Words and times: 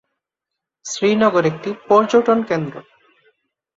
শ্রীনগর 0.85 1.43
একটি 1.45 1.69
পর্যটন 1.87 2.39
কেন্দ্র। 2.43 2.75